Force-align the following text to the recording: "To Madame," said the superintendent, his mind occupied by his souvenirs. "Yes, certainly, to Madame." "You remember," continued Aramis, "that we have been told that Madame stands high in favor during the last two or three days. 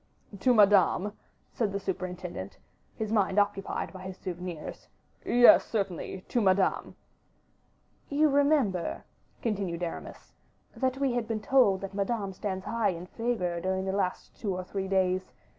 "To 0.39 0.51
Madame," 0.51 1.13
said 1.51 1.71
the 1.71 1.79
superintendent, 1.79 2.57
his 2.95 3.11
mind 3.11 3.37
occupied 3.37 3.93
by 3.93 4.01
his 4.01 4.17
souvenirs. 4.17 4.87
"Yes, 5.23 5.63
certainly, 5.63 6.21
to 6.27 6.41
Madame." 6.41 6.95
"You 8.09 8.27
remember," 8.27 9.03
continued 9.43 9.83
Aramis, 9.83 10.33
"that 10.75 10.97
we 10.97 11.13
have 11.13 11.27
been 11.27 11.39
told 11.39 11.81
that 11.81 11.93
Madame 11.93 12.33
stands 12.33 12.65
high 12.65 12.89
in 12.89 13.05
favor 13.05 13.61
during 13.61 13.85
the 13.85 13.91
last 13.91 14.35
two 14.35 14.55
or 14.57 14.63
three 14.63 14.87
days. 14.87 15.31